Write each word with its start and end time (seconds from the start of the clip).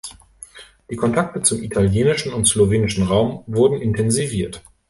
Die 0.89 0.95
Kontakte 0.95 1.43
zum 1.43 1.61
italienischen 1.61 2.33
und 2.33 2.47
slowenischen 2.47 3.03
Raum 3.05 3.43
wurden 3.45 3.79
intensiviert. 3.81 4.63